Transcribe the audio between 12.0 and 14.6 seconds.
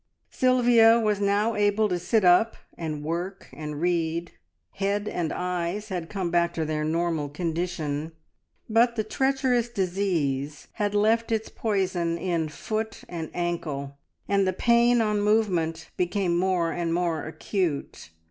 in foot and ankle, and the